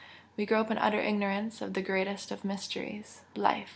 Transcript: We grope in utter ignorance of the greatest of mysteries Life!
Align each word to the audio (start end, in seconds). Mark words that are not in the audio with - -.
We 0.35 0.47
grope 0.47 0.71
in 0.71 0.79
utter 0.79 0.99
ignorance 0.99 1.61
of 1.61 1.75
the 1.75 1.83
greatest 1.83 2.31
of 2.31 2.43
mysteries 2.43 3.21
Life! 3.35 3.69